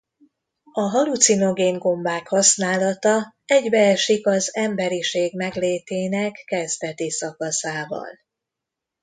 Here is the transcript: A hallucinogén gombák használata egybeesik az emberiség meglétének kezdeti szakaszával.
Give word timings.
A 0.73 0.81
hallucinogén 0.81 1.77
gombák 1.77 2.27
használata 2.27 3.35
egybeesik 3.45 4.27
az 4.27 4.55
emberiség 4.55 5.35
meglétének 5.35 6.43
kezdeti 6.47 7.09
szakaszával. 7.09 8.19